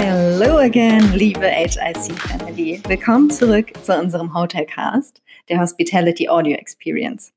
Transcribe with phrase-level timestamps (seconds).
[0.00, 2.80] Hello again, liebe HIC Family.
[2.86, 7.32] Willkommen zurück zu unserem Hotelcast, der Hospitality Audio Experience.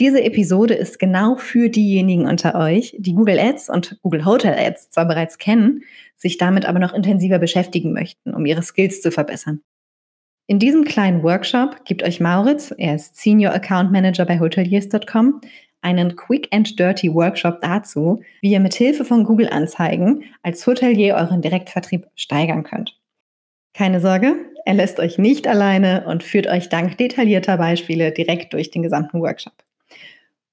[0.00, 4.88] Diese Episode ist genau für diejenigen unter euch, die Google Ads und Google Hotel Ads
[4.88, 5.82] zwar bereits kennen,
[6.16, 9.60] sich damit aber noch intensiver beschäftigen möchten, um ihre Skills zu verbessern.
[10.46, 15.42] In diesem kleinen Workshop gibt euch Mauritz, er ist Senior Account Manager bei hoteliers.com,
[15.82, 21.16] einen Quick and Dirty Workshop dazu, wie ihr mit Hilfe von Google Anzeigen als Hotelier
[21.16, 22.98] euren Direktvertrieb steigern könnt.
[23.74, 28.70] Keine Sorge, er lässt euch nicht alleine und führt euch dank detaillierter Beispiele direkt durch
[28.70, 29.54] den gesamten Workshop.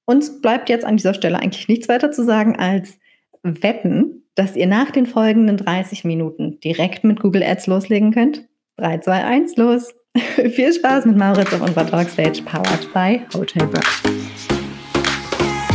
[0.06, 2.98] Uns bleibt jetzt an dieser Stelle eigentlich nichts weiter zu sagen als
[3.44, 8.48] wetten, dass ihr nach den folgenden 30 Minuten direkt mit Google Ads loslegen könnt.
[8.78, 9.94] 3, 2, 1, los!
[10.36, 13.86] Viel Spaß mit Mauritz auf unserer Talkstage, powered by Hotelberg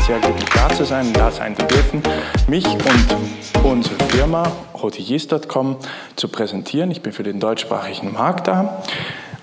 [0.07, 2.03] sehr glücklich da zu sein, da sein zu dürfen,
[2.47, 5.77] mich und unsere Firma hoteliers.com
[6.15, 6.91] zu präsentieren.
[6.91, 8.83] Ich bin für den deutschsprachigen Markt da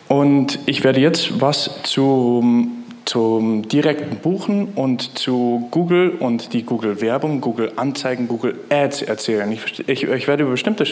[0.08, 7.42] und ich werde jetzt was zum zum direkten Buchen und zu Google und die Google-Werbung,
[7.42, 9.52] Google-Anzeigen, Google Ads erzählen.
[9.52, 10.86] Ich, ich, ich werde über bestimmte,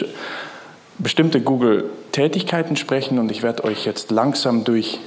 [0.98, 4.98] bestimmte Google-Tätigkeiten sprechen und ich werde euch jetzt langsam durch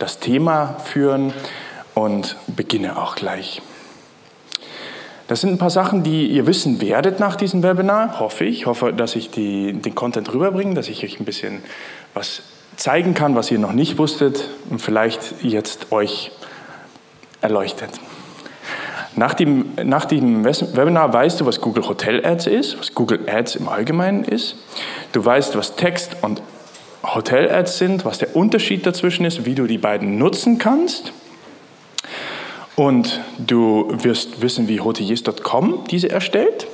[0.00, 1.32] das Thema führen
[1.94, 3.62] und beginne auch gleich.
[5.32, 8.66] Das sind ein paar Sachen, die ihr wissen werdet nach diesem Webinar, hoffe ich.
[8.66, 11.62] Hoffe, dass ich die, den Content rüberbringe, dass ich euch ein bisschen
[12.12, 12.42] was
[12.76, 16.32] zeigen kann, was ihr noch nicht wusstet und vielleicht jetzt euch
[17.40, 17.88] erleuchtet.
[19.16, 23.56] Nach dem, nach dem Webinar weißt du, was Google Hotel Ads ist, was Google Ads
[23.56, 24.56] im Allgemeinen ist.
[25.12, 26.42] Du weißt, was Text und
[27.02, 31.14] Hotel Ads sind, was der Unterschied dazwischen ist, wie du die beiden nutzen kannst.
[32.82, 36.66] Und du wirst wissen, wie hoteliers.com diese erstellt.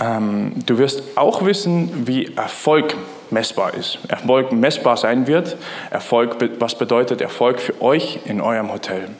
[0.00, 2.94] Ähm, du wirst auch wissen, wie Erfolg
[3.28, 3.98] messbar ist.
[4.08, 5.58] Erfolg messbar sein wird.
[5.90, 9.10] Erfolg, was bedeutet Erfolg für euch in eurem Hotel?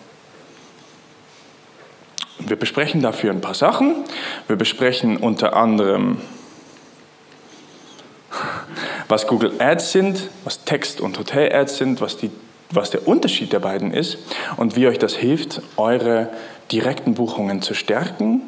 [2.38, 3.96] Wir besprechen dafür ein paar Sachen.
[4.46, 6.22] Wir besprechen unter anderem,
[9.08, 12.30] was Google Ads sind, was Text- und Hotel Ads sind, was die
[12.70, 14.18] was der Unterschied der beiden ist
[14.56, 16.28] und wie euch das hilft, eure
[16.70, 18.42] direkten Buchungen zu stärken.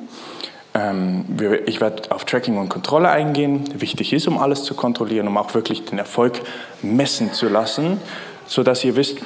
[0.74, 1.24] Ähm,
[1.66, 3.64] ich werde auf Tracking und Kontrolle eingehen.
[3.74, 6.40] Wichtig ist, um alles zu kontrollieren, um auch wirklich den Erfolg
[6.82, 8.00] messen zu lassen,
[8.46, 9.18] sodass ihr wisst,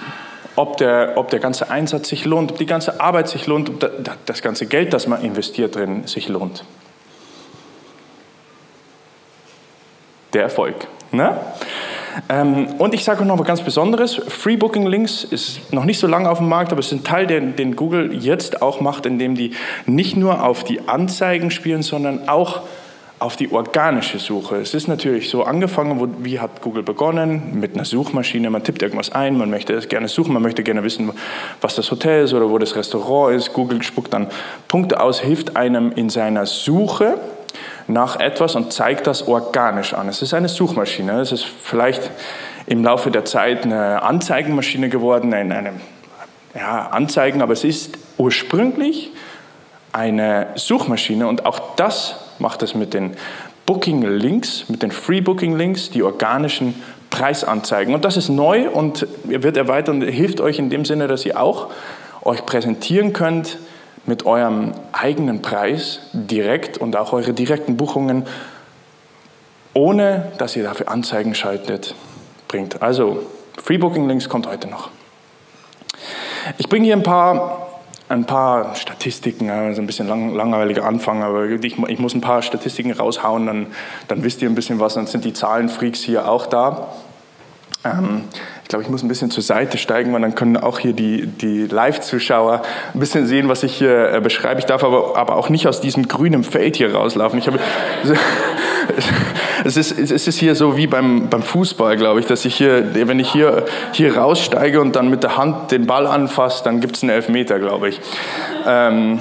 [0.57, 3.91] ob der, ob der ganze Einsatz sich lohnt, ob die ganze Arbeit sich lohnt, ob
[4.27, 6.65] das ganze Geld, das man investiert drin, sich lohnt.
[10.35, 10.75] Der Erfolg.
[11.11, 11.39] Ne?
[12.29, 16.07] Ähm, und ich sage noch was ganz Besonderes: Free Booking Links ist noch nicht so
[16.07, 19.07] lange auf dem Markt, aber es ist ein Teil, den, den Google jetzt auch macht,
[19.07, 19.53] indem die
[19.87, 22.63] nicht nur auf die Anzeigen spielen, sondern auch
[23.23, 24.57] auf die organische Suche.
[24.57, 27.61] Es ist natürlich so angefangen, wo, wie hat Google begonnen?
[27.61, 28.51] Mit einer Suchmaschine.
[28.51, 31.11] Man tippt irgendwas ein, man möchte es gerne suchen, man möchte gerne wissen,
[31.61, 33.53] was das Hotel ist oder wo das Restaurant ist.
[33.53, 34.27] Google spuckt dann
[34.67, 37.19] Punkte aus, hilft einem in seiner Suche
[37.87, 40.09] nach etwas und zeigt das organisch an.
[40.09, 41.21] Es ist eine Suchmaschine.
[41.21, 42.11] Es ist vielleicht
[42.67, 45.73] im Laufe der Zeit eine Anzeigenmaschine geworden, eine,
[46.55, 49.11] ja, Anzeigen, aber es ist ursprünglich
[49.93, 53.17] eine Suchmaschine und auch das macht es mit den
[53.67, 57.95] Booking Links, mit den Free Booking Links, die organischen Preisanzeigen.
[57.95, 61.41] Und das ist neu und wird erweitert und hilft euch in dem Sinne, dass ihr
[61.41, 61.69] auch
[62.23, 63.59] euch präsentieren könnt
[64.07, 68.27] mit eurem eigenen Preis direkt und auch eure direkten Buchungen,
[69.75, 71.95] ohne dass ihr dafür Anzeigen schaltet,
[72.49, 72.83] bringt.
[72.83, 73.23] Also,
[73.63, 74.91] Free Booking Links kommt heute noch.
[76.59, 81.47] Ich bringe hier ein paar, ein paar Statistiken, also ein bisschen lang, langweiliger Anfang, aber
[81.47, 83.67] ich, ich, muss ein paar Statistiken raushauen, dann,
[84.09, 86.89] dann wisst ihr ein bisschen was, dann sind die Zahlenfreaks hier auch da.
[87.85, 88.25] Ähm,
[88.63, 91.27] ich glaube, ich muss ein bisschen zur Seite steigen, weil dann können auch hier die,
[91.27, 92.63] die Live-Zuschauer
[92.95, 94.61] ein bisschen sehen, was ich hier äh, beschreibe.
[94.61, 97.39] Ich darf aber, aber auch nicht aus diesem grünen Feld hier rauslaufen.
[97.39, 97.59] Ich habe,
[99.65, 102.95] es, ist, es ist hier so wie beim, beim Fußball, glaube ich, dass ich hier,
[102.95, 106.97] wenn ich hier, hier raussteige und dann mit der Hand den Ball anfasse, dann gibt
[106.97, 108.01] es einen Elfmeter, glaube ich.
[108.67, 109.21] Ähm,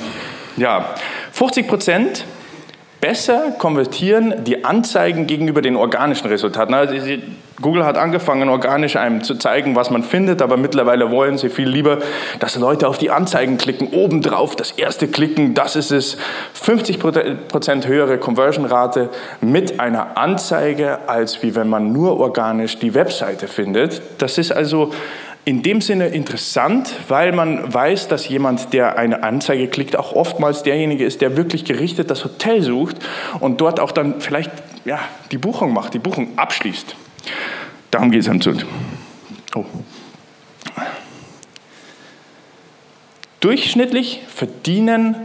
[0.55, 0.95] ja,
[1.33, 2.25] 50 Prozent
[3.01, 6.73] besser konvertieren die Anzeigen gegenüber den organischen Resultaten.
[6.73, 6.95] Also
[7.61, 11.67] Google hat angefangen, organisch einem zu zeigen, was man findet, aber mittlerweile wollen sie viel
[11.67, 11.97] lieber,
[12.39, 16.17] dass Leute auf die Anzeigen klicken, obendrauf das erste klicken, das ist es.
[16.63, 19.09] 50% höhere Conversion-Rate
[19.41, 24.01] mit einer Anzeige, als wie wenn man nur organisch die Webseite findet.
[24.19, 24.91] Das ist also
[25.43, 30.63] in dem Sinne interessant, weil man weiß, dass jemand, der eine Anzeige klickt, auch oftmals
[30.63, 32.97] derjenige ist, der wirklich gerichtet das Hotel sucht
[33.39, 34.51] und dort auch dann vielleicht
[34.85, 34.99] ja,
[35.31, 36.95] die Buchung macht, die Buchung abschließt.
[37.89, 38.65] Darum geht es am Zund.
[39.55, 39.65] Oh.
[43.39, 45.15] Durchschnittlich verdienen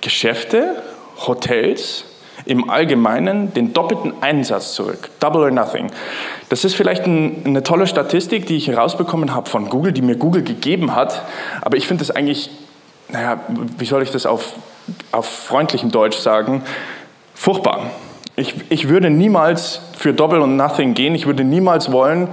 [0.00, 0.82] Geschäfte,
[1.26, 2.04] Hotels
[2.48, 5.10] im Allgemeinen den doppelten Einsatz zurück.
[5.20, 5.90] Double or nothing.
[6.48, 10.16] Das ist vielleicht ein, eine tolle Statistik, die ich herausbekommen habe von Google, die mir
[10.16, 11.22] Google gegeben hat.
[11.60, 12.48] Aber ich finde das eigentlich,
[13.10, 13.38] naja,
[13.76, 14.54] wie soll ich das auf,
[15.12, 16.62] auf freundlichem Deutsch sagen,
[17.34, 17.90] furchtbar.
[18.34, 21.14] Ich, ich würde niemals für Double or nothing gehen.
[21.14, 22.28] Ich würde niemals wollen,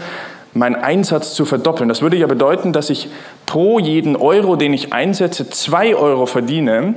[0.54, 1.90] meinen Einsatz zu verdoppeln.
[1.90, 3.10] Das würde ja bedeuten, dass ich
[3.46, 6.94] pro jeden Euro, den ich einsetze, zwei Euro verdiene.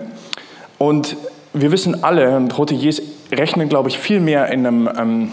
[0.78, 1.16] Und
[1.60, 3.02] wir wissen alle, und Hoteliers
[3.32, 5.32] rechnen, glaube ich, viel mehr in, einem, ähm,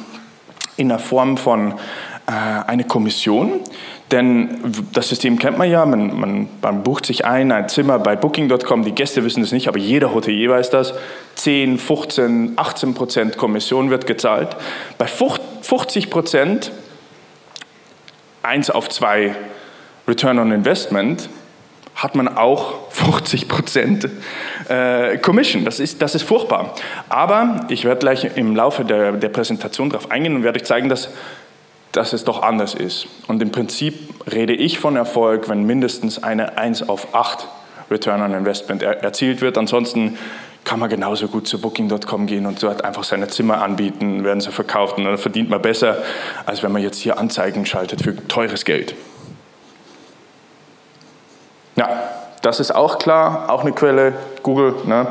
[0.77, 1.73] in einer Form von
[2.27, 3.61] äh, einer Kommission.
[4.11, 4.59] Denn
[4.93, 8.83] das System kennt man ja, man, man, man, bucht sich ein, ein Zimmer bei Booking.com,
[8.83, 10.93] die Gäste wissen das nicht, aber jeder Hotelier weiß das.
[11.35, 14.55] 10, 15, 18 Prozent Kommission wird gezahlt.
[14.99, 16.71] Bei 50 Prozent,
[18.43, 19.35] 1 auf 2
[20.07, 21.29] Return on Investment,
[21.95, 24.09] hat man auch 50 Prozent
[24.69, 25.65] äh, Commission.
[25.65, 26.75] Das ist, das ist furchtbar.
[27.09, 30.89] Aber ich werde gleich im Laufe der, der Präsentation darauf eingehen und werde euch zeigen,
[30.89, 31.09] dass,
[31.91, 33.07] dass es doch anders ist.
[33.27, 33.95] Und im Prinzip
[34.31, 37.47] rede ich von Erfolg, wenn mindestens eine 1 auf 8
[37.91, 39.57] Return on Investment er, erzielt wird.
[39.57, 40.17] Ansonsten
[40.63, 44.51] kann man genauso gut zu Booking.com gehen und dort einfach seine Zimmer anbieten, werden sie
[44.51, 45.99] verkauft und dann verdient man besser,
[46.45, 48.95] als wenn man jetzt hier Anzeigen schaltet für teures Geld.
[51.75, 52.09] Ja,
[52.45, 54.13] das ist auch klar, auch eine Quelle,
[54.43, 54.75] Google.
[54.85, 55.07] Ne?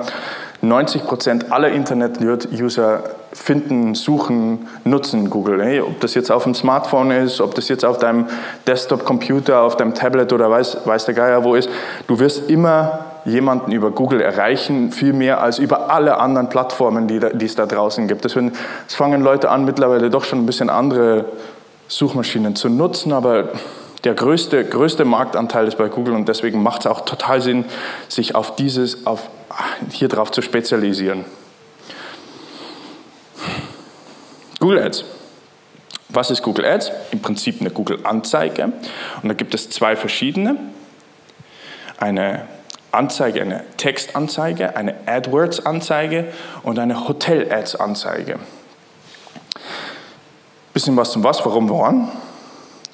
[0.62, 3.02] 90 Prozent aller Internet-User
[3.32, 5.62] finden, suchen, nutzen Google.
[5.62, 8.26] Hey, ob das jetzt auf dem Smartphone ist, ob das jetzt auf deinem
[8.66, 11.68] Desktop-Computer, auf deinem Tablet oder weiß, weiß der Geier wo ist,
[12.06, 17.20] du wirst immer jemanden über Google erreichen, viel mehr als über alle anderen Plattformen, die,
[17.34, 18.24] die es da draußen gibt.
[18.24, 18.52] Deswegen
[18.86, 21.24] es fangen Leute an, mittlerweile doch schon ein bisschen andere
[21.88, 23.48] Suchmaschinen zu nutzen, aber
[24.04, 27.64] der größte, größte Marktanteil ist bei Google und deswegen macht es auch total Sinn,
[28.08, 29.30] sich auf dieses, auf,
[29.90, 31.24] hier drauf zu spezialisieren.
[34.60, 35.04] Google Ads.
[36.10, 36.92] Was ist Google Ads?
[37.10, 38.72] Im Prinzip eine Google-Anzeige.
[39.22, 40.56] Und da gibt es zwei verschiedene.
[41.98, 42.46] Eine
[42.92, 46.26] Anzeige, eine Textanzeige, eine AdWords-Anzeige
[46.62, 48.38] und eine Hotel-Ads-Anzeige.
[50.72, 52.10] Bisschen was zum Was, warum, woran.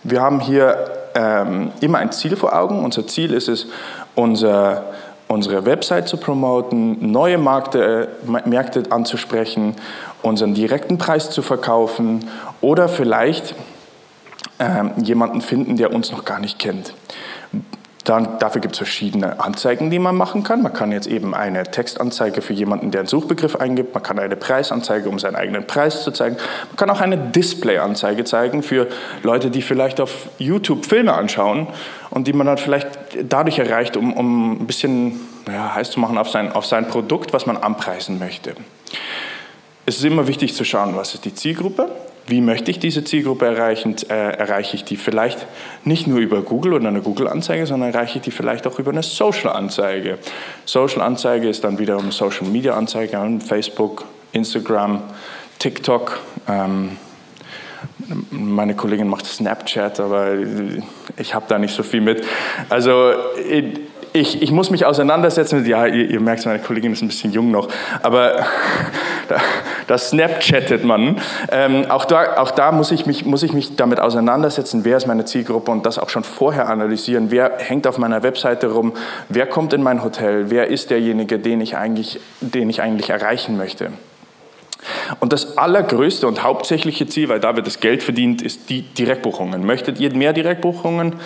[0.02, 2.84] Wir haben hier ähm, immer ein Ziel vor Augen.
[2.84, 3.66] Unser Ziel ist es,
[4.14, 4.84] unser,
[5.28, 9.76] unsere Website zu promoten, neue Märkte, äh, Märkte anzusprechen,
[10.22, 12.28] unseren direkten Preis zu verkaufen
[12.60, 13.54] oder vielleicht
[14.58, 16.94] ähm, jemanden finden, der uns noch gar nicht kennt.
[18.04, 20.62] Dann, dafür gibt es verschiedene Anzeigen, die man machen kann.
[20.62, 23.92] Man kann jetzt eben eine Textanzeige für jemanden, der einen Suchbegriff eingibt.
[23.92, 26.36] Man kann eine Preisanzeige, um seinen eigenen Preis zu zeigen.
[26.68, 28.86] Man kann auch eine Displayanzeige zeigen für
[29.22, 31.66] Leute, die vielleicht auf YouTube Filme anschauen
[32.08, 32.88] und die man dann vielleicht
[33.22, 37.34] dadurch erreicht, um, um ein bisschen ja, heiß zu machen auf sein, auf sein Produkt,
[37.34, 38.54] was man anpreisen möchte.
[39.84, 41.90] Es ist immer wichtig zu schauen, was ist die Zielgruppe,
[42.30, 43.96] wie möchte ich diese Zielgruppe erreichen?
[44.08, 45.46] Äh, erreiche ich die vielleicht
[45.84, 49.02] nicht nur über Google oder eine Google-Anzeige, sondern erreiche ich die vielleicht auch über eine
[49.02, 50.18] Social-Anzeige.
[50.64, 55.02] Social-Anzeige ist dann wiederum Social-Media-Anzeige an Facebook, Instagram,
[55.58, 56.20] TikTok.
[56.48, 56.96] Ähm,
[58.30, 60.34] meine Kollegin macht Snapchat, aber
[61.16, 62.24] ich habe da nicht so viel mit.
[62.68, 63.12] Also
[64.12, 67.32] ich, ich muss mich auseinandersetzen mit, ja, ihr, ihr, merkt, meine Kollegin ist ein bisschen
[67.32, 67.68] jung noch,
[68.02, 68.44] aber
[69.90, 71.20] da, da Snapchattet man.
[71.50, 75.06] Ähm, auch da, auch da muss, ich mich, muss ich mich damit auseinandersetzen, wer ist
[75.06, 77.30] meine Zielgruppe und das auch schon vorher analysieren.
[77.30, 78.92] Wer hängt auf meiner Webseite rum?
[79.28, 80.50] Wer kommt in mein Hotel?
[80.50, 83.90] Wer ist derjenige, den ich eigentlich, den ich eigentlich erreichen möchte?
[85.18, 89.66] Und das allergrößte und hauptsächliche Ziel, weil da wird das Geld verdient, ist die Direktbuchungen.
[89.66, 91.16] Möchtet ihr mehr Direktbuchungen?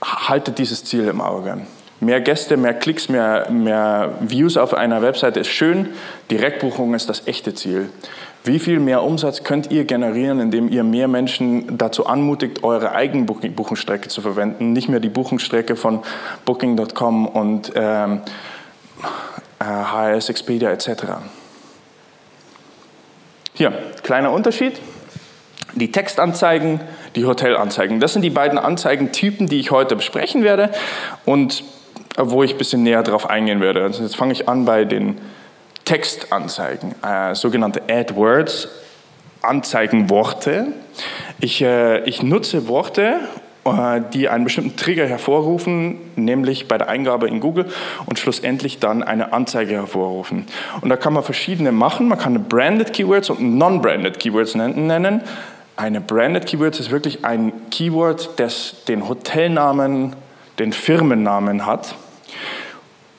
[0.00, 1.66] haltet dieses Ziel im Auge.
[2.00, 5.88] Mehr Gäste, mehr Klicks, mehr, mehr Views auf einer Webseite ist schön.
[6.30, 7.88] Direktbuchung ist das echte Ziel.
[8.44, 13.24] Wie viel mehr Umsatz könnt ihr generieren, indem ihr mehr Menschen dazu anmutigt, eure eigene
[13.24, 16.00] Buchungsstrecke zu verwenden, nicht mehr die Buchungsstrecke von
[16.44, 18.20] Booking.com und ähm,
[19.60, 21.04] HS, Expedia etc.
[23.54, 23.72] Hier,
[24.04, 24.80] kleiner Unterschied.
[25.74, 26.80] Die Textanzeigen
[27.16, 28.00] die Hotelanzeigen.
[28.00, 30.70] Das sind die beiden Anzeigentypen, die ich heute besprechen werde
[31.24, 31.64] und
[32.18, 33.82] wo ich ein bisschen näher darauf eingehen werde.
[33.82, 35.18] Also jetzt fange ich an bei den
[35.84, 38.68] Textanzeigen, äh, sogenannte AdWords,
[39.42, 40.68] Anzeigenworte.
[41.40, 43.20] Ich, äh, ich nutze Worte
[43.64, 47.66] äh, die einen bestimmten Trigger hervorrufen, nämlich bei der Eingabe in Google
[48.06, 50.46] und schlussendlich dann eine Anzeige hervorrufen.
[50.80, 52.08] Und da kann man verschiedene machen.
[52.08, 55.22] Man kann Branded Keywords und Non-Branded Keywords nennen.
[55.76, 60.16] Eine Branded Keyword ist wirklich ein Keyword, das den Hotelnamen,
[60.58, 61.94] den Firmennamen hat.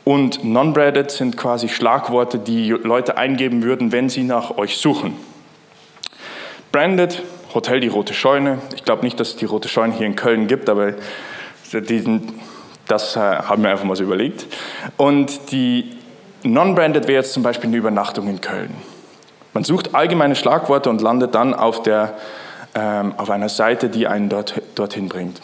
[0.03, 5.15] Und Non-Branded sind quasi Schlagworte, die Leute eingeben würden, wenn sie nach euch suchen.
[6.71, 7.21] Branded,
[7.53, 8.59] Hotel Die Rote Scheune.
[8.75, 10.93] Ich glaube nicht, dass es die Rote Scheune hier in Köln gibt, aber
[11.71, 12.39] diesen,
[12.87, 14.47] das äh, haben wir einfach mal so überlegt.
[14.97, 15.91] Und die
[16.43, 18.73] Non-Branded wäre jetzt zum Beispiel eine Übernachtung in Köln.
[19.53, 22.15] Man sucht allgemeine Schlagworte und landet dann auf der
[22.75, 25.41] ähm, auf einer Seite, die einen dort, dorthin bringt.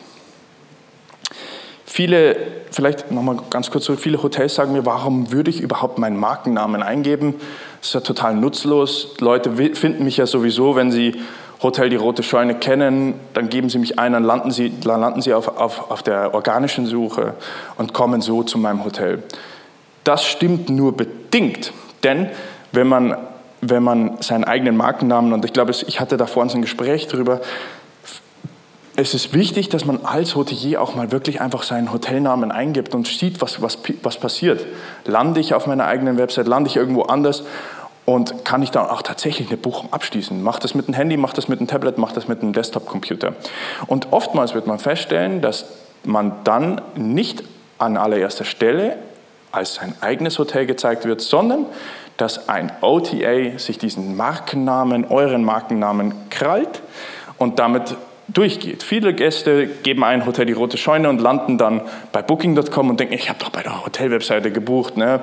[1.96, 2.36] Viele,
[2.72, 6.84] vielleicht nochmal ganz kurz zurück, viele Hotels sagen mir, warum würde ich überhaupt meinen Markennamen
[6.84, 7.36] eingeben?
[7.80, 9.16] Das ist ja total nutzlos.
[9.22, 11.16] Leute finden mich ja sowieso, wenn sie
[11.64, 15.22] Hotel Die Rote Scheune kennen, dann geben sie mich ein, dann landen sie, dann landen
[15.22, 17.36] sie auf, auf, auf der organischen Suche
[17.78, 19.24] und kommen so zu meinem Hotel.
[20.04, 21.72] Das stimmt nur bedingt,
[22.04, 22.28] denn
[22.74, 23.16] wenn man
[23.62, 27.42] wenn man seinen eigenen Markennamen, und ich glaube, ich hatte da vorhin ein Gespräch darüber,
[28.98, 33.08] es ist wichtig, dass man als Hotelier auch mal wirklich einfach seinen Hotelnamen eingibt und
[33.08, 34.66] sieht, was, was, was passiert.
[35.06, 37.44] Lande ich auf meiner eigenen Website, lande ich irgendwo anders
[38.06, 40.42] und kann ich dann auch tatsächlich eine Buchung abschließen?
[40.42, 43.34] Macht das mit dem Handy, macht das mit dem Tablet, macht das mit dem Desktop-Computer?
[43.88, 45.66] Und oftmals wird man feststellen, dass
[46.04, 47.44] man dann nicht
[47.78, 48.98] an allererster Stelle
[49.52, 51.66] als sein eigenes Hotel gezeigt wird, sondern
[52.18, 56.82] dass ein OTA sich diesen Markennamen, euren Markennamen krallt
[57.38, 57.98] und damit
[58.28, 58.84] durchgeht.
[58.84, 63.14] Viele Gäste geben ein Hotel die Rote Scheune und landen dann bei Booking.com und denken,
[63.14, 64.98] ich habe doch bei der Hotelwebseite gebucht.
[64.98, 65.22] Ne?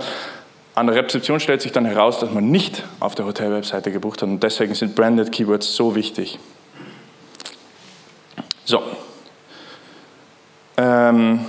[0.75, 4.29] An der Rezeption stellt sich dann heraus, dass man nicht auf der Hotelwebseite gebucht hat
[4.29, 6.39] und deswegen sind Branded Keywords so wichtig.
[8.65, 8.83] So.
[10.77, 11.41] Ähm,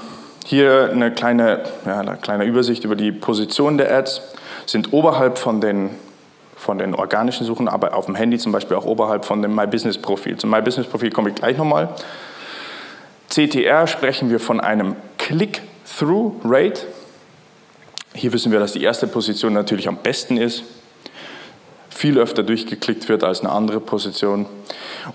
[0.46, 4.22] hier eine kleine, ja, eine kleine Übersicht über die Position der Ads
[4.66, 5.92] sind oberhalb von den,
[6.64, 9.68] von den organischen Suchen, aber auf dem Handy zum Beispiel auch oberhalb von dem My
[9.68, 10.38] Business Profil.
[10.38, 11.90] Zum My Business Profil komme ich gleich nochmal.
[13.30, 16.82] CTR sprechen wir von einem Click-Through-Rate.
[18.16, 20.64] Hier wissen wir, dass die erste Position natürlich am besten ist,
[21.90, 24.46] viel öfter durchgeklickt wird als eine andere Position.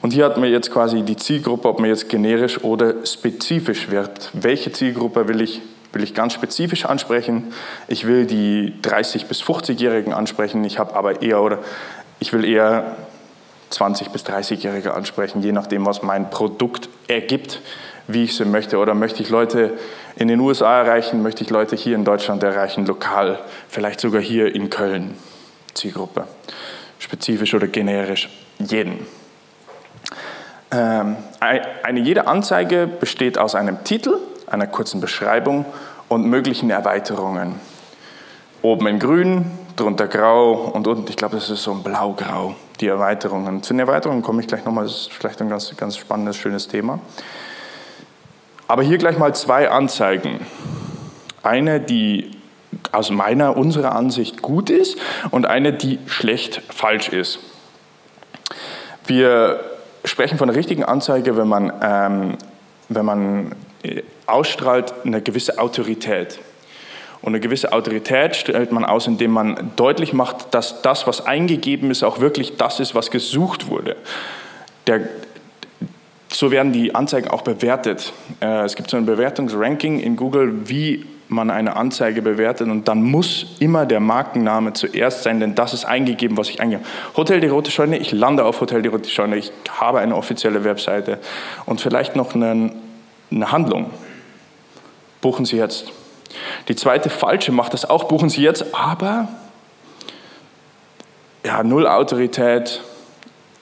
[0.02, 4.30] Und hier hat man jetzt quasi die Zielgruppe, ob man jetzt generisch oder spezifisch wird.
[4.34, 5.62] Welche Zielgruppe will ich
[5.92, 7.52] will ich ganz spezifisch ansprechen.
[7.86, 10.64] Ich will die 30 bis 50-Jährigen ansprechen.
[10.64, 11.58] Ich habe aber eher oder
[12.20, 12.96] ich will eher
[13.70, 17.60] 20 bis 30-Jährige ansprechen, je nachdem, was mein Produkt ergibt,
[18.06, 18.78] wie ich sie möchte.
[18.78, 19.78] Oder möchte ich Leute
[20.16, 24.54] in den USA erreichen, möchte ich Leute hier in Deutschland erreichen, lokal, vielleicht sogar hier
[24.54, 25.14] in Köln,
[25.74, 26.26] Zielgruppe,
[26.98, 29.06] spezifisch oder generisch, jeden.
[30.70, 34.18] Ähm, eine jede Anzeige besteht aus einem Titel,
[34.50, 35.64] einer kurzen Beschreibung
[36.08, 37.54] und möglichen Erweiterungen.
[38.62, 42.88] Oben in grün, drunter grau und unten, ich glaube, das ist so ein blau-grau, die
[42.88, 43.62] Erweiterungen.
[43.62, 46.68] Zu den Erweiterungen komme ich gleich nochmal, das ist vielleicht ein ganz, ganz spannendes, schönes
[46.68, 46.98] Thema.
[48.66, 50.40] Aber hier gleich mal zwei Anzeigen.
[51.42, 52.32] Eine, die
[52.92, 54.98] aus meiner, unserer Ansicht gut ist
[55.30, 57.38] und eine, die schlecht falsch ist.
[59.06, 59.60] Wir
[60.04, 62.36] sprechen von einer richtigen Anzeige, wenn man, ähm,
[62.88, 63.52] wenn man
[64.26, 66.38] ausstrahlt eine gewisse Autorität.
[67.20, 71.90] Und eine gewisse Autorität stellt man aus, indem man deutlich macht, dass das, was eingegeben
[71.90, 73.96] ist, auch wirklich das ist, was gesucht wurde.
[74.86, 75.00] Der,
[76.28, 78.12] so werden die Anzeigen auch bewertet.
[78.40, 83.02] Äh, es gibt so ein Bewertungsranking in Google, wie man eine Anzeige bewertet und dann
[83.02, 86.82] muss immer der Markenname zuerst sein, denn das ist eingegeben, was ich eingebe.
[87.16, 90.64] Hotel die Rote Scheune, ich lande auf Hotel die Rote Scheune, ich habe eine offizielle
[90.64, 91.18] Webseite
[91.66, 92.72] und vielleicht noch einen
[93.30, 93.90] eine Handlung.
[95.20, 95.92] Buchen Sie jetzt.
[96.68, 99.28] Die zweite falsche macht das auch, buchen Sie jetzt, aber
[101.44, 102.82] ja, null Autorität,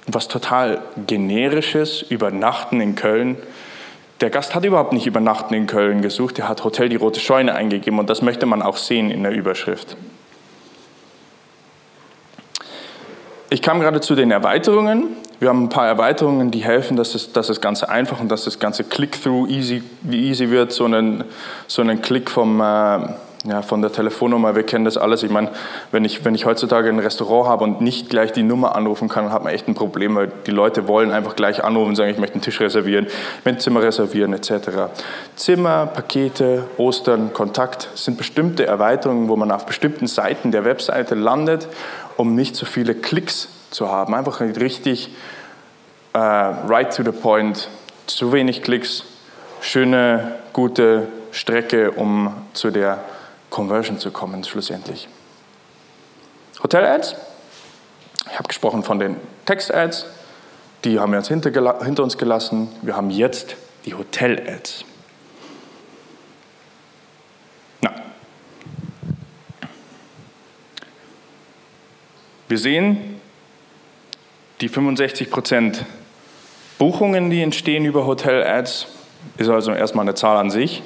[0.07, 3.37] was total generisches, übernachten in Köln.
[4.21, 7.55] Der Gast hat überhaupt nicht übernachten in Köln gesucht, er hat Hotel die Rote Scheune
[7.55, 9.97] eingegeben und das möchte man auch sehen in der Überschrift.
[13.51, 15.17] Ich kam gerade zu den Erweiterungen.
[15.39, 18.45] Wir haben ein paar Erweiterungen, die helfen, dass, es, dass das Ganze einfach und dass
[18.45, 20.73] das Ganze Click-Through easy, easy wird.
[20.73, 21.25] So einen,
[21.67, 22.63] so einen Klick vom, äh,
[23.45, 25.23] ja, von der Telefonnummer, wir kennen das alles.
[25.23, 25.51] Ich meine,
[25.93, 29.31] wenn ich, wenn ich heutzutage ein Restaurant habe und nicht gleich die Nummer anrufen kann,
[29.31, 32.19] hat man echt ein Problem, weil die Leute wollen einfach gleich anrufen und sagen, ich
[32.19, 33.07] möchte einen Tisch reservieren,
[33.45, 34.51] ein Zimmer reservieren etc.
[35.37, 41.69] Zimmer, Pakete, Ostern, Kontakt sind bestimmte Erweiterungen, wo man auf bestimmten Seiten der Webseite landet
[42.17, 44.15] um nicht so viele Klicks zu haben.
[44.15, 45.11] Einfach richtig
[46.15, 47.69] uh, right to the point,
[48.07, 49.05] zu wenig Klicks
[49.61, 53.05] schöne, gute Strecke, um zu der
[53.51, 55.09] Conversion zu kommen, schlussendlich.
[56.63, 57.17] Hotel-Ads.
[58.31, 60.07] Ich habe gesprochen von den Text-Ads.
[60.85, 62.69] Die haben wir jetzt hinter, hinter uns gelassen.
[62.81, 64.85] Wir haben jetzt die Hotel-Ads.
[72.49, 73.16] Wir sehen
[74.61, 75.79] die 65%
[76.79, 78.87] Buchungen, die entstehen über Hotel-Ads,
[79.39, 80.83] ist also erstmal eine Zahl an sich.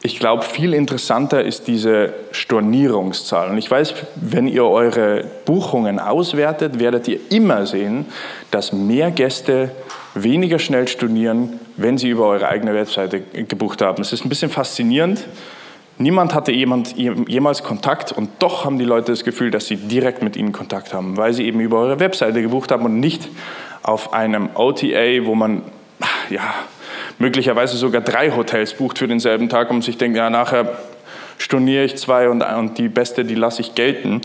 [0.00, 3.50] Ich glaube, viel interessanter ist diese Stornierungszahl.
[3.50, 8.06] Und ich weiß, wenn ihr eure Buchungen auswertet, werdet ihr immer sehen,
[8.52, 9.72] dass mehr Gäste
[10.14, 14.00] weniger schnell stornieren, wenn sie über eure eigene Webseite gebucht haben.
[14.02, 15.26] Es ist ein bisschen faszinierend.
[16.00, 20.22] Niemand hatte jemand, jemals Kontakt und doch haben die Leute das Gefühl, dass sie direkt
[20.22, 23.28] mit ihnen Kontakt haben, weil sie eben über eure Webseite gebucht haben und nicht
[23.82, 25.62] auf einem OTA, wo man
[26.30, 26.54] ja,
[27.18, 30.78] möglicherweise sogar drei Hotels bucht für denselben Tag und sich denkt, ja, nachher
[31.36, 34.20] storniere ich zwei und, und die beste, die lasse ich gelten.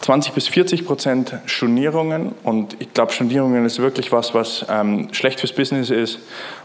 [0.00, 5.40] 20 bis 40 Prozent Stornierungen und ich glaube, Stornierungen ist wirklich was, was ähm, schlecht
[5.40, 6.18] fürs Business ist,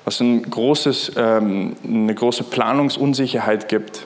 [0.06, 4.06] was ein großes, ähm, eine große Planungsunsicherheit gibt.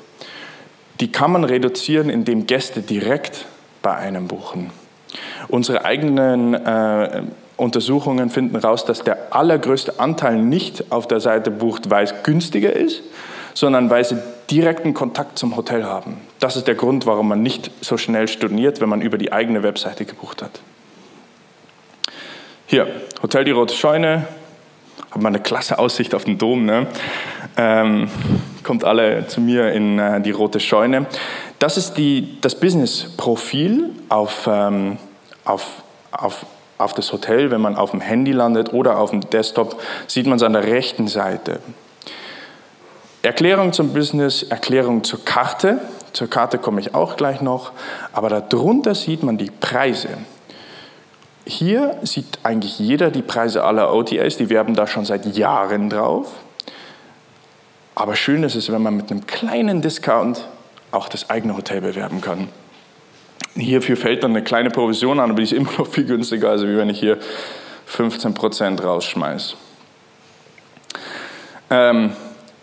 [1.00, 3.46] Die kann man reduzieren, indem Gäste direkt
[3.82, 4.70] bei einem buchen.
[5.48, 7.24] Unsere eigenen äh,
[7.58, 12.74] Untersuchungen finden heraus, dass der allergrößte Anteil nicht auf der Seite bucht, weil es günstiger
[12.74, 13.02] ist,
[13.56, 14.18] sondern weil sie
[14.52, 16.18] direkten Kontakt zum Hotel haben.
[16.40, 19.64] Das ist der Grund, warum man nicht so schnell storniert, wenn man über die eigene
[19.64, 20.62] Webseite gebucht hat.
[22.68, 22.88] Hier,
[23.24, 24.28] Hotel Die Rote Scheune,
[25.12, 26.66] hat man eine klasse Aussicht auf den Dom.
[26.66, 26.88] Ne?
[27.58, 28.10] Ähm,
[28.64, 31.06] kommt alle zu mir in äh, die Rote Scheune.
[31.58, 34.98] Das ist die, das Business-Profil auf, ähm,
[35.46, 36.46] auf, auf,
[36.78, 37.50] auf das Hotel.
[37.50, 40.66] Wenn man auf dem Handy landet oder auf dem Desktop, sieht man es an der
[40.66, 41.60] rechten Seite.
[43.26, 45.80] Erklärung zum Business, Erklärung zur Karte.
[46.14, 47.72] Zur Karte komme ich auch gleich noch.
[48.14, 50.10] Aber darunter sieht man die Preise.
[51.46, 54.38] Hier sieht eigentlich jeder die Preise aller OTAs.
[54.38, 56.32] Die werben da schon seit Jahren drauf.
[57.94, 60.48] Aber schön ist es, wenn man mit einem kleinen Discount
[60.92, 62.50] auch das eigene Hotel bewerben kann.
[63.56, 66.64] Hierfür fällt dann eine kleine Provision an, aber die ist immer noch viel günstiger, als
[66.64, 67.18] wenn ich hier
[67.90, 69.56] 15% rausschmeiße.
[71.70, 72.12] Ähm,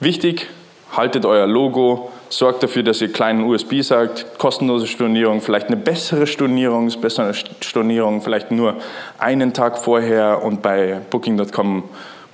[0.03, 0.49] Wichtig,
[0.97, 6.27] haltet euer Logo, sorgt dafür, dass ihr kleinen USB sagt, kostenlose Stornierung, vielleicht eine bessere
[6.27, 8.79] Stornierung, bessere Stornierung, vielleicht nur
[9.21, 11.85] einen Tag vorher und bei Booking.com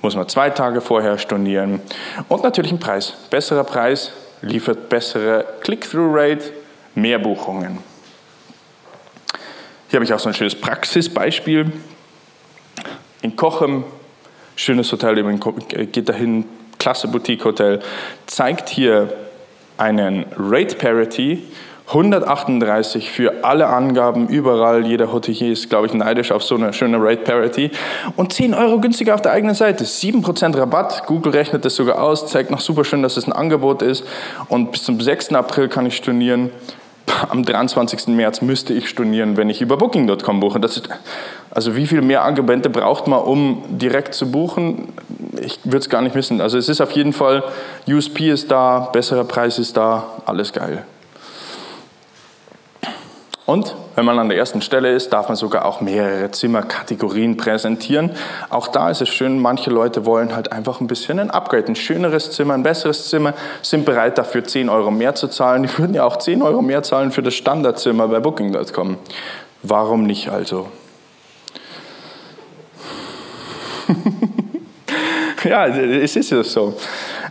[0.01, 1.79] muss man zwei Tage vorher stornieren.
[2.27, 3.13] Und natürlich ein Preis.
[3.29, 6.45] Besserer Preis liefert bessere Click-Through-Rate,
[6.95, 7.77] mehr Buchungen.
[9.89, 11.71] Hier habe ich auch so ein schönes Praxisbeispiel.
[13.21, 13.83] In Kochem,
[14.55, 15.23] schönes Hotel,
[15.85, 16.45] geht dahin,
[16.79, 17.79] klasse Boutique-Hotel,
[18.25, 19.13] zeigt hier
[19.77, 21.43] einen Rate Parity
[21.89, 24.85] 138 für alle Angaben überall.
[24.85, 27.71] Jeder Hotelier ist, glaube ich, neidisch auf so eine schöne Rate Parity.
[28.15, 29.85] Und 10 Euro günstiger auf der eigenen Seite.
[29.85, 31.07] 7% Rabatt.
[31.07, 34.05] Google rechnet das sogar aus, zeigt noch super schön, dass es ein Angebot ist.
[34.49, 35.33] Und bis zum 6.
[35.33, 36.51] April kann ich stornieren
[37.29, 38.07] am 23.
[38.07, 40.59] März müsste ich stornieren, wenn ich über Booking.com buche.
[40.59, 40.89] Ist,
[41.51, 44.89] also wie viel mehr Argumente braucht man, um direkt zu buchen?
[45.41, 46.41] Ich würde es gar nicht wissen.
[46.41, 47.43] Also es ist auf jeden Fall,
[47.87, 50.83] USP ist da, besserer Preis ist da, alles geil.
[53.49, 58.11] Und wenn man an der ersten Stelle ist, darf man sogar auch mehrere Zimmerkategorien präsentieren.
[58.51, 61.75] Auch da ist es schön, manche Leute wollen halt einfach ein bisschen ein Upgrade, ein
[61.75, 63.33] schöneres Zimmer, ein besseres Zimmer,
[63.63, 65.63] sind bereit dafür 10 Euro mehr zu zahlen.
[65.63, 68.97] Die würden ja auch 10 Euro mehr zahlen für das Standardzimmer bei Booking.com.
[69.63, 70.67] Warum nicht also?
[75.43, 76.75] ja, es ist ja so.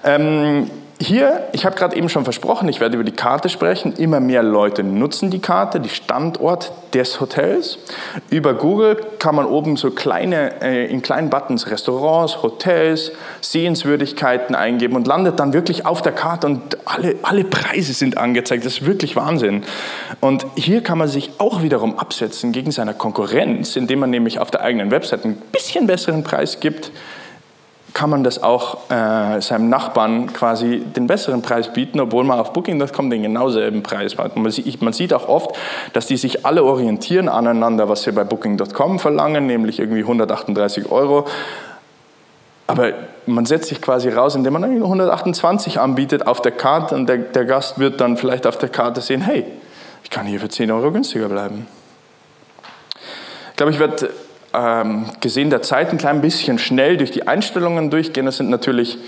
[0.03, 0.69] Ähm,
[1.01, 3.93] hier, ich habe gerade eben schon versprochen, ich werde über die Karte sprechen.
[3.93, 7.79] Immer mehr Leute nutzen die Karte, die Standort des Hotels.
[8.31, 14.97] Über Google kann man oben so kleine, äh, in kleinen Buttons Restaurants, Hotels, Sehenswürdigkeiten eingeben
[14.97, 18.67] und landet dann wirklich auf der Karte und alle, alle Preise sind angezeigt.
[18.67, 19.63] Das ist wirklich Wahnsinn.
[20.21, 24.51] Und hier kann man sich auch wiederum absetzen gegen seine Konkurrenz, indem man nämlich auf
[24.51, 26.91] der eigenen Website einen bisschen besseren Preis gibt
[27.99, 32.53] kann man das auch äh, seinem Nachbarn quasi den besseren Preis bieten, obwohl man auf
[32.53, 34.37] Booking.com den genau selben Preis hat.
[34.37, 35.57] Man sieht, man sieht auch oft,
[35.95, 41.27] dass die sich alle orientieren aneinander, was sie bei Booking.com verlangen, nämlich irgendwie 138 Euro.
[42.69, 42.93] Aber
[43.27, 47.47] man setzt sich quasi raus, indem man 128 anbietet auf der Karte und der, der
[47.47, 49.45] Gast wird dann vielleicht auf der Karte sehen, hey,
[50.05, 51.67] ich kann hier für 10 Euro günstiger bleiben.
[53.51, 54.09] Ich glaube, ich werde
[54.59, 58.27] ähm, gesehen der Zeit ein klein bisschen schnell durch die Einstellungen durchgehen.
[58.27, 58.99] Das sind natürlich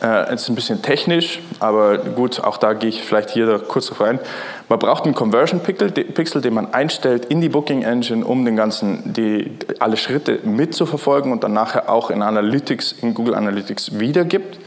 [0.00, 4.00] Äh, ist ein bisschen technisch, aber gut, auch da gehe ich vielleicht hier kurz drauf
[4.00, 4.20] rein.
[4.68, 8.54] Man braucht einen Conversion Pixel, Pixel, den man einstellt in die Booking Engine, um den
[8.54, 14.60] ganzen, die, alle Schritte mitzuverfolgen und dann nachher auch in Analytics, in Google Analytics wiedergibt.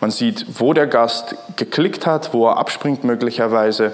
[0.00, 3.90] Man sieht, wo der Gast geklickt hat, wo er abspringt möglicherweise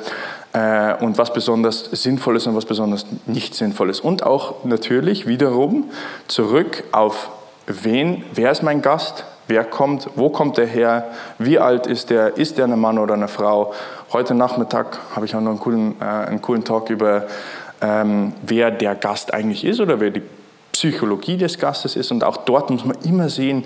[0.54, 4.00] äh, und was besonders sinnvoll ist und was besonders nicht sinnvoll ist.
[4.00, 5.90] Und auch natürlich wiederum
[6.28, 7.28] zurück auf
[7.66, 12.36] wen, wer ist mein Gast, wer kommt, wo kommt er her, wie alt ist der,
[12.38, 13.74] ist der ein Mann oder eine Frau.
[14.12, 17.26] Heute Nachmittag habe ich auch noch einen coolen, äh, einen coolen Talk über,
[17.80, 20.22] ähm, wer der Gast eigentlich ist oder wer die
[20.72, 22.12] Psychologie des Gastes ist.
[22.12, 23.64] Und auch dort muss man immer sehen,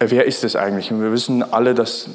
[0.00, 0.90] wer ist es eigentlich?
[0.90, 2.08] Und wir wissen alle, dass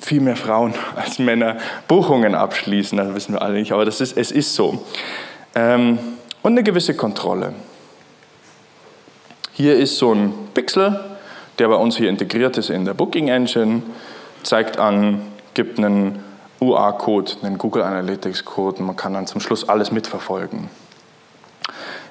[0.00, 2.96] viel mehr Frauen als Männer Buchungen abschließen.
[2.98, 4.84] Das wissen wir alle nicht, aber das ist, es ist so.
[5.54, 5.98] Ähm,
[6.42, 7.52] und eine gewisse Kontrolle.
[9.52, 10.98] Hier ist so ein Pixel,
[11.58, 13.82] der bei uns hier integriert ist in der Booking Engine,
[14.42, 15.20] zeigt an,
[15.52, 16.24] gibt einen
[16.60, 20.70] UA-Code, einen Google Analytics-Code und man kann dann zum Schluss alles mitverfolgen.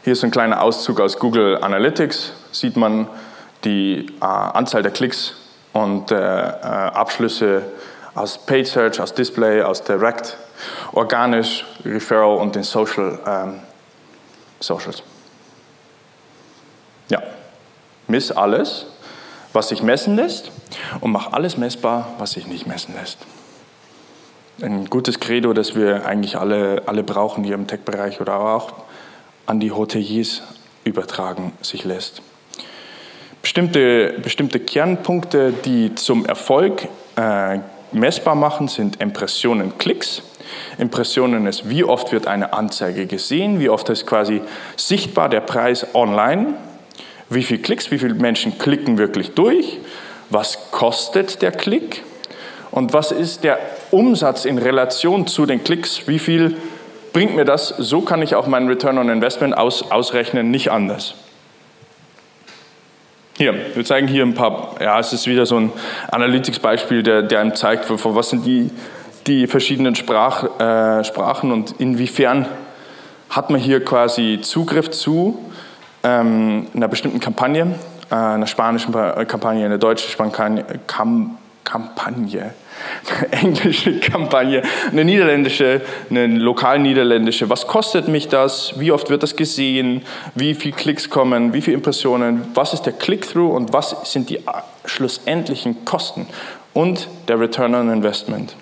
[0.03, 3.07] Hier ist ein kleiner Auszug aus Google Analytics, sieht man,
[3.63, 5.35] die äh, Anzahl der Klicks
[5.73, 7.63] und der äh, Abschlüsse
[8.15, 10.37] aus Paid Search, aus Display, aus Direct,
[10.93, 13.59] organisch, Referral und den Social ähm,
[14.59, 15.03] Socials.
[17.09, 17.21] Ja,
[18.07, 18.87] miss alles,
[19.53, 20.51] was sich messen lässt
[20.99, 23.19] und mach alles messbar, was sich nicht messen lässt.
[24.61, 28.73] Ein gutes Credo, das wir eigentlich alle, alle brauchen hier im Tech-Bereich oder auch
[29.45, 30.41] an die Hoteliers
[30.83, 32.21] übertragen sich lässt.
[33.41, 37.59] Bestimmte, bestimmte Kernpunkte, die zum Erfolg äh,
[37.91, 40.21] messbar machen, sind Impressionen, Klicks.
[40.77, 44.41] Impressionen ist, wie oft wird eine Anzeige gesehen, wie oft ist quasi
[44.75, 46.55] sichtbar der Preis online,
[47.29, 49.77] wie viele Klicks, wie viele Menschen klicken wirklich durch,
[50.29, 52.03] was kostet der Klick
[52.71, 53.59] und was ist der
[53.91, 56.57] Umsatz in Relation zu den Klicks, wie viel
[57.13, 61.15] bringt mir das, so kann ich auch meinen Return on Investment aus, ausrechnen, nicht anders.
[63.39, 65.71] Hier, wir zeigen hier ein paar, ja, es ist wieder so ein
[66.11, 68.69] Analytics-Beispiel, der, der einem zeigt, von was sind die,
[69.27, 72.47] die verschiedenen Sprach, äh, Sprachen und inwiefern
[73.29, 75.39] hat man hier quasi Zugriff zu
[76.03, 77.75] ähm, einer bestimmten Kampagne,
[78.11, 80.65] äh, einer spanischen Kampagne, einer deutschen Kampagne,
[81.69, 82.53] Kampagne
[83.21, 87.49] eine englische Kampagne, eine niederländische, eine lokal niederländische.
[87.49, 88.73] Was kostet mich das?
[88.79, 90.01] Wie oft wird das gesehen?
[90.35, 91.53] Wie viele Klicks kommen?
[91.53, 92.47] Wie viele Impressionen?
[92.53, 94.39] Was ist der Click-through und was sind die
[94.85, 96.27] schlussendlichen Kosten?
[96.73, 98.55] Und der Return on Investment.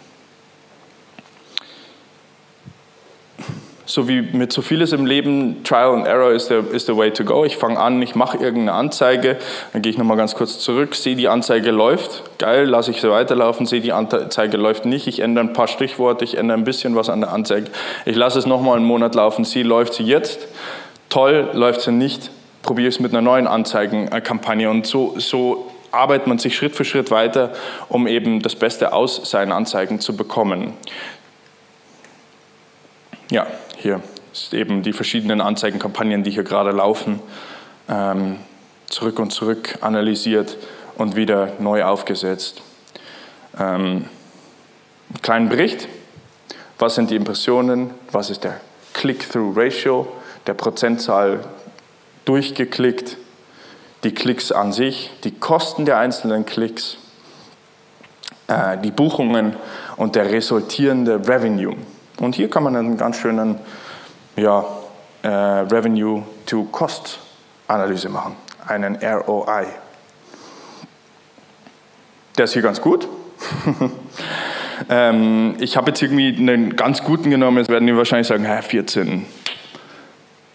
[3.87, 7.09] So wie mit so vieles im Leben, Trial and Error ist der, ist the way
[7.09, 7.45] to go.
[7.45, 9.37] Ich fange an, ich mache irgendeine Anzeige,
[9.73, 13.09] dann gehe ich nochmal ganz kurz zurück, sehe die Anzeige läuft, geil, lasse ich sie
[13.09, 16.95] weiterlaufen, sehe die Anzeige läuft nicht, ich ändere ein paar Stichworte, ich ändere ein bisschen
[16.95, 17.71] was an der Anzeige,
[18.05, 20.47] ich lasse es nochmal einen Monat laufen, sie läuft sie jetzt,
[21.09, 22.29] toll, läuft sie nicht,
[22.63, 24.69] probiere es mit einer neuen Anzeigenkampagne.
[24.69, 27.53] Und so, so arbeitet man sich Schritt für Schritt weiter,
[27.89, 30.73] um eben das Beste aus seinen Anzeigen zu bekommen.
[33.29, 33.99] Ja, hier
[34.31, 37.19] ist eben die verschiedenen Anzeigenkampagnen, die hier gerade laufen,
[37.89, 38.37] ähm,
[38.85, 40.57] zurück und zurück analysiert
[40.95, 42.61] und wieder neu aufgesetzt.
[43.59, 44.05] Ähm,
[45.09, 45.89] einen kleinen Bericht.
[46.79, 47.89] Was sind die Impressionen?
[48.13, 48.61] Was ist der
[48.93, 50.07] Click-Through-Ratio?
[50.45, 51.41] Der Prozentzahl
[52.23, 53.17] durchgeklickt,
[54.05, 56.95] die Klicks an sich, die Kosten der einzelnen Klicks,
[58.47, 59.57] äh, die Buchungen
[59.97, 61.75] und der resultierende Revenue.
[62.19, 63.59] Und hier kann man einen ganz schönen
[64.35, 64.65] ja,
[65.21, 68.35] äh, Revenue-to-Cost-Analyse machen,
[68.67, 69.67] einen ROI.
[72.37, 73.07] Der ist hier ganz gut.
[74.89, 78.61] ähm, ich habe jetzt irgendwie einen ganz guten genommen, jetzt werden die wahrscheinlich sagen, hä,
[78.61, 79.25] 14.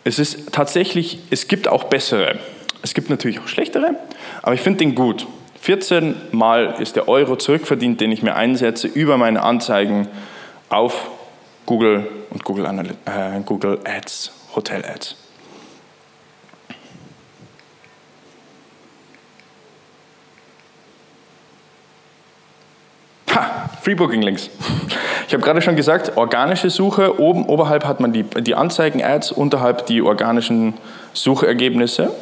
[0.05, 2.41] Es ist tatsächlich, es gibt auch bessere.
[2.83, 3.95] Es gibt natürlich auch schlechtere,
[4.43, 5.29] aber ich finde den gut.
[5.61, 10.09] 14 Mal ist der Euro zurückverdient, den ich mir einsetze über meine Anzeigen
[10.69, 11.09] auf
[11.67, 15.17] Google und Google, Analy äh, Google Ads, Hotel Ads.
[23.35, 24.51] Ha, Free Booking Links.
[25.33, 29.87] Ich habe gerade schon gesagt, organische Suche, oben oberhalb hat man die, die Anzeigen-Ads, unterhalb
[29.87, 30.75] die organischen
[31.15, 32.13] Suchergebnisse.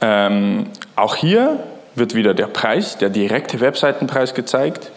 [0.00, 1.58] Ähm, auch hier
[1.96, 4.92] wird wieder der Preis, der direkte Webseitenpreis gezeigt.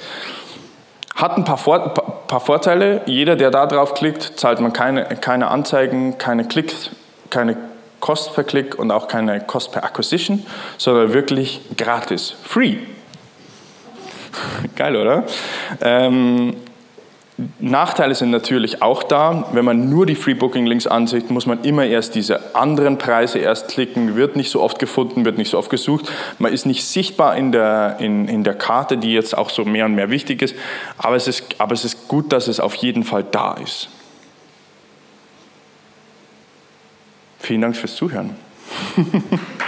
[1.15, 1.93] Hat ein paar, Vor
[2.27, 3.01] paar Vorteile.
[3.05, 6.91] Jeder, der da drauf klickt, zahlt man keine, keine Anzeigen, keine Klicks,
[7.29, 7.57] keine
[7.99, 10.45] Kost per Klick und auch keine Kost per Acquisition,
[10.77, 12.77] sondern wirklich gratis, free.
[14.75, 15.23] Geil, oder?
[15.81, 16.55] Ähm,
[17.59, 19.47] Nachteile sind natürlich auch da.
[19.53, 23.39] Wenn man nur die Free Booking Links ansieht, muss man immer erst diese anderen Preise
[23.39, 26.11] erst klicken, wird nicht so oft gefunden, wird nicht so oft gesucht.
[26.39, 29.85] Man ist nicht sichtbar in der, in, in der Karte, die jetzt auch so mehr
[29.85, 30.55] und mehr wichtig ist.
[30.97, 33.89] Aber es ist, aber es ist gut, dass es auf jeden Fall da ist.
[37.39, 38.35] Vielen Dank fürs Zuhören.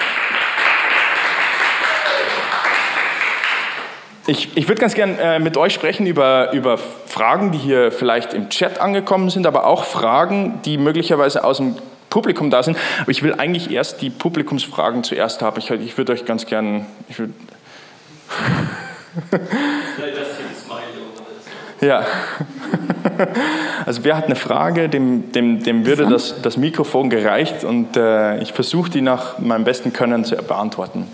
[4.25, 8.33] Ich, ich würde ganz gern äh, mit euch sprechen über, über Fragen, die hier vielleicht
[8.33, 11.75] im Chat angekommen sind, aber auch Fragen, die möglicherweise aus dem
[12.09, 12.77] Publikum da sind.
[13.01, 15.59] Aber ich will eigentlich erst die Publikumsfragen zuerst haben.
[15.59, 16.85] Ich, ich würde euch ganz gern.
[17.09, 17.31] Ich würd
[21.81, 22.05] Ja.
[23.85, 28.41] Also wer hat eine Frage, dem, dem, dem würde das, das Mikrofon gereicht und äh,
[28.41, 31.05] ich versuche die nach meinem besten Können zu beantworten.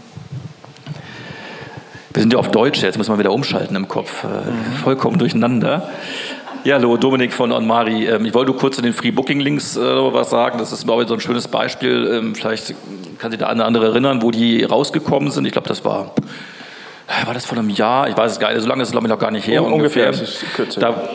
[2.20, 4.26] Wir sind ja auf Deutsch, jetzt muss man wieder umschalten im Kopf.
[4.26, 4.76] Mhm.
[4.84, 5.88] Vollkommen durcheinander.
[6.66, 8.08] Ja, hallo, Dominik von OnMari.
[8.08, 10.58] Ähm, ich wollte kurz zu den Free Booking Links äh, was sagen.
[10.58, 12.12] Das ist, glaube ich, so ein schönes Beispiel.
[12.12, 12.76] Ähm, vielleicht
[13.20, 15.46] kann sich der eine oder andere erinnern, wo die rausgekommen sind.
[15.46, 16.12] Ich glaube, das war,
[17.24, 18.10] war das vor einem Jahr?
[18.10, 18.62] Ich weiß es gar nicht.
[18.64, 19.64] So lange ist es, glaube ich, noch gar nicht her.
[19.64, 20.08] ungefähr.
[20.08, 20.28] ungefähr.
[20.58, 20.82] Kürzer.
[20.82, 21.10] Da,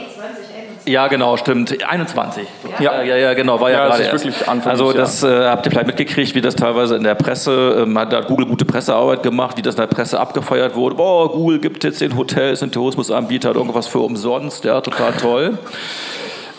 [0.86, 1.82] ja, genau, stimmt.
[1.82, 2.46] 21.
[2.78, 4.24] Ja, ja, ja genau, war ja, ja gerade erst.
[4.24, 7.82] Wirklich Anfang also das äh, habt ihr vielleicht mitgekriegt, wie das teilweise in der Presse,
[7.82, 10.96] ähm, hat da Google gute Pressearbeit gemacht, wie das in der Presse abgefeuert wurde.
[10.96, 15.58] Boah, Google gibt jetzt den Hotels, den Tourismusanbieter irgendwas für umsonst, ja, total toll.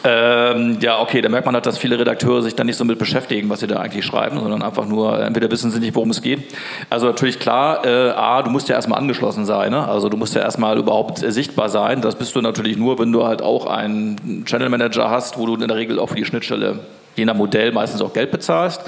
[0.07, 2.99] Ähm, ja, okay, da merkt man halt, dass viele Redakteure sich dann nicht so mit
[2.99, 6.21] beschäftigen, was sie da eigentlich schreiben, sondern einfach nur, entweder wissen sie nicht, worum es
[6.21, 6.43] geht.
[6.91, 9.87] Also natürlich klar, äh, A, du musst ja erstmal angeschlossen sein, ne?
[9.87, 12.01] also du musst ja erstmal überhaupt äh, sichtbar sein.
[12.01, 15.55] Das bist du natürlich nur, wenn du halt auch einen Channel Manager hast, wo du
[15.55, 16.81] in der Regel auch für die Schnittstelle
[17.15, 18.81] je nach Modell meistens auch Geld bezahlst.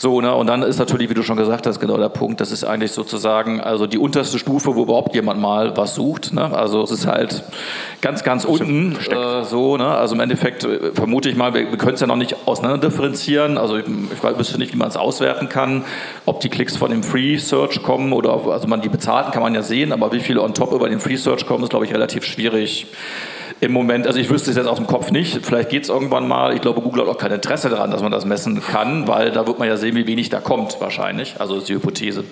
[0.00, 0.34] So, ne?
[0.34, 2.92] Und dann ist natürlich, wie du schon gesagt hast, genau der Punkt, das ist eigentlich
[2.92, 6.32] sozusagen also die unterste Stufe, wo überhaupt jemand mal was sucht.
[6.32, 6.56] Ne?
[6.56, 7.42] Also es ist halt
[8.00, 9.76] ganz, ganz unten äh, so.
[9.76, 9.86] Ne?
[9.86, 12.88] Also im Endeffekt äh, vermute ich mal, wir, wir können es ja noch nicht auseinander
[12.88, 13.58] differenzieren.
[13.58, 15.84] Also ich, ich wüsste nicht, wie man es auswerten kann,
[16.24, 19.54] ob die Klicks von dem Free Search kommen oder also man die bezahlten kann man
[19.54, 21.92] ja sehen, aber wie viele on top über den Free Search kommen, ist glaube ich
[21.92, 22.86] relativ schwierig
[23.60, 26.28] im Moment, also ich wüsste es jetzt aus dem Kopf nicht, vielleicht geht es irgendwann
[26.28, 26.54] mal.
[26.54, 29.46] Ich glaube, Google hat auch kein Interesse daran, dass man das messen kann, weil da
[29.46, 31.34] wird man ja sehen, wie wenig da kommt wahrscheinlich.
[31.38, 32.24] Also ist die Hypothese.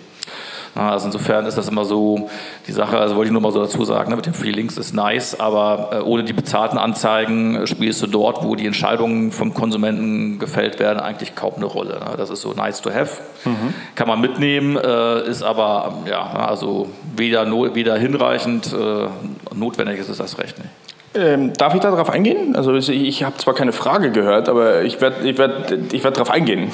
[0.75, 2.29] Also insofern ist das immer so
[2.67, 4.77] die Sache, also wollte ich nur mal so dazu sagen, ne, mit den Free Links
[4.77, 9.55] ist nice, aber äh, ohne die bezahlten Anzeigen spielst du dort, wo die Entscheidungen vom
[9.55, 11.99] Konsumenten gefällt werden, eigentlich kaum eine Rolle.
[11.99, 12.15] Ne?
[12.17, 13.75] Das ist so nice to have, mhm.
[13.95, 19.09] kann man mitnehmen, äh, ist aber ja, also weder, weder hinreichend, äh,
[19.55, 20.71] notwendig ist es das recht nicht.
[21.19, 22.55] Ähm, darf ich darauf eingehen?
[22.55, 26.31] Also ich habe zwar keine Frage gehört, aber ich werde ich werd, ich werd darauf
[26.31, 26.71] eingehen.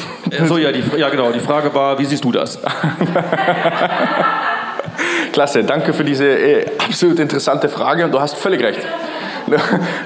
[0.46, 1.32] So, ja, die, ja, genau.
[1.32, 2.58] Die Frage war, wie siehst du das?
[5.32, 8.80] Klasse, danke für diese äh, absolut interessante Frage und du hast völlig recht.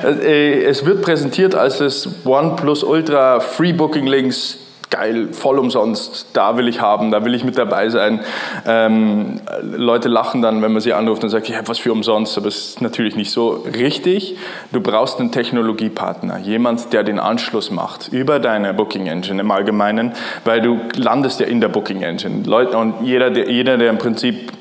[0.04, 4.58] Äh, es wird präsentiert als das OnePlus Ultra Free Booking Links
[4.90, 8.20] geil, voll umsonst, da will ich haben, da will ich mit dabei sein.
[8.66, 12.36] Ähm, Leute lachen dann, wenn man sie anruft und sagt, ich habe was für umsonst,
[12.38, 14.36] aber es ist natürlich nicht so richtig.
[14.72, 20.12] Du brauchst einen Technologiepartner, jemand, der den Anschluss macht über deine Booking Engine im Allgemeinen,
[20.44, 22.44] weil du landest ja in der Booking Engine.
[22.44, 24.52] Leute, und jeder, der, jeder, der im Prinzip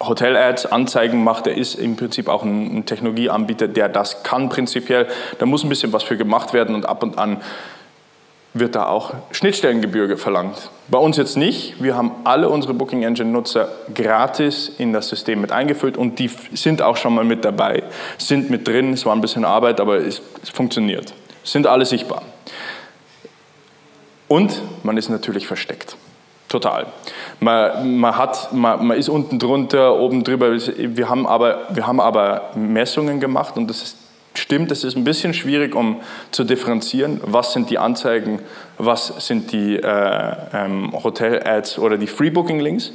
[0.00, 5.06] Hotel-Ads, Anzeigen macht, der ist im Prinzip auch ein, ein Technologieanbieter, der das kann prinzipiell.
[5.38, 7.38] Da muss ein bisschen was für gemacht werden und ab und an
[8.54, 10.70] wird da auch Schnittstellengebühr verlangt.
[10.88, 11.82] Bei uns jetzt nicht.
[11.82, 16.30] Wir haben alle unsere Booking Engine Nutzer gratis in das System mit eingefüllt und die
[16.52, 17.82] sind auch schon mal mit dabei,
[18.16, 18.92] sind mit drin.
[18.92, 21.12] Es war ein bisschen Arbeit, aber es, es funktioniert.
[21.42, 22.22] Sind alle sichtbar.
[24.28, 25.96] Und man ist natürlich versteckt.
[26.48, 26.86] Total.
[27.40, 30.52] Man, man, hat, man, man ist unten drunter, oben drüber.
[30.52, 34.03] Wir haben, aber, wir haben aber Messungen gemacht und das ist
[34.38, 38.40] stimmt, es ist ein bisschen schwierig, um zu differenzieren, was sind die Anzeigen,
[38.78, 42.92] was sind die äh, ähm, Hotel-Ads oder die Free-Booking-Links.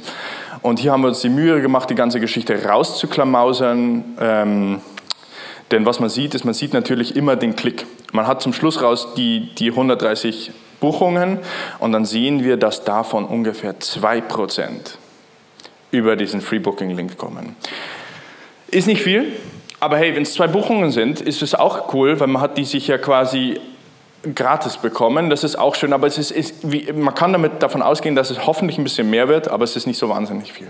[0.62, 4.16] Und hier haben wir uns die Mühe gemacht, die ganze Geschichte rauszuklamausen.
[4.20, 4.80] Ähm,
[5.70, 7.86] denn was man sieht, ist, man sieht natürlich immer den Klick.
[8.12, 11.38] Man hat zum Schluss raus die, die 130 Buchungen
[11.78, 14.96] und dann sehen wir, dass davon ungefähr 2%
[15.92, 17.56] über diesen Free-Booking-Link kommen.
[18.68, 19.32] Ist nicht viel,
[19.80, 22.64] aber hey, wenn es zwei Buchungen sind, ist es auch cool, weil man hat die
[22.64, 23.58] sich ja quasi
[24.34, 25.30] gratis bekommen.
[25.30, 28.30] Das ist auch schön, aber es ist, ist wie, man kann damit davon ausgehen, dass
[28.30, 30.68] es hoffentlich ein bisschen mehr wird, aber es ist nicht so wahnsinnig viel.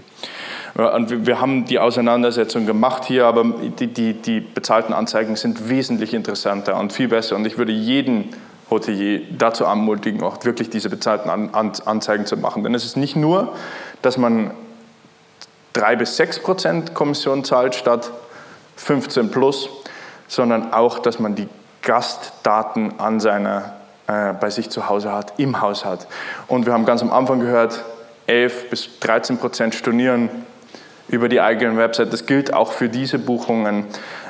[0.74, 3.44] Und wir, haben die Auseinandersetzung gemacht hier, aber
[3.80, 7.34] die, die, die bezahlten Anzeigen sind wesentlich interessanter und viel besser.
[7.34, 8.28] Und ich würde jeden
[8.70, 12.62] Hotelier dazu ermutigen, auch wirklich diese bezahlten An An Anzeigen zu machen.
[12.62, 13.52] Denn es ist nicht nur,
[14.00, 14.52] dass man
[15.72, 18.12] 3 bis 6 Prozent Kommission zahlt statt
[18.80, 19.68] 15 plus,
[20.26, 21.48] sondern auch, dass man die
[21.82, 23.74] Gastdaten an seiner,
[24.06, 26.06] äh, bei sich zu Hause hat, im Haus hat.
[26.48, 27.84] Und wir haben ganz am Anfang gehört,
[28.26, 30.30] 11 bis 13 Prozent stornieren
[31.08, 32.12] über die eigene Website.
[32.12, 33.84] Das gilt auch für diese Buchungen.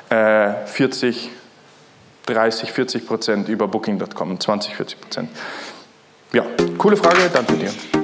[0.09, 1.31] Äh, 40,
[2.27, 5.31] 30, 40 Prozent über Booking.com, 20, 40 Prozent.
[6.33, 6.45] Ja,
[6.79, 8.00] coole Frage, danke dir.